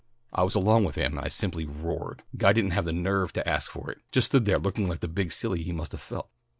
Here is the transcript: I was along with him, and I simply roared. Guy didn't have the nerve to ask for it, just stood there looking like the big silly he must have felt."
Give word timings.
I 0.33 0.41
was 0.41 0.55
along 0.55 0.85
with 0.85 0.95
him, 0.95 1.15
and 1.15 1.23
I 1.23 1.27
simply 1.27 1.63
roared. 1.63 2.23
Guy 2.35 2.53
didn't 2.53 2.71
have 2.71 2.85
the 2.85 2.91
nerve 2.91 3.31
to 3.33 3.47
ask 3.47 3.69
for 3.69 3.91
it, 3.91 3.99
just 4.11 4.29
stood 4.29 4.45
there 4.45 4.57
looking 4.57 4.87
like 4.87 5.01
the 5.01 5.07
big 5.07 5.31
silly 5.31 5.61
he 5.61 5.71
must 5.73 5.91
have 5.91 6.01
felt." 6.01 6.31